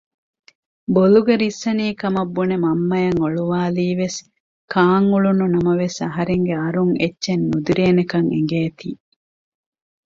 ބޮލުގަ 0.93 1.33
ރިއްސަނީކަމަށް 1.41 2.31
ބުނެ 2.35 2.57
މަންމައަށް 2.63 3.19
އޮޅުވާލީވެސް 3.21 4.19
ކާން 4.71 5.07
އުޅުނު 5.13 5.45
ނަމަވެސް 5.53 5.97
އަހަރެންގެ 6.05 6.55
އަރުން 6.61 6.93
އެއްޗެއް 7.01 7.45
ނުދިރޭނެކަން 7.49 8.29
އެނގޭތީ 8.35 8.89